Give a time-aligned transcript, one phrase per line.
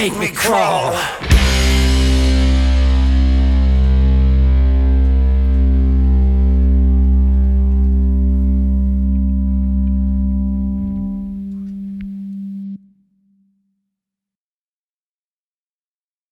[0.00, 1.29] make me crawl.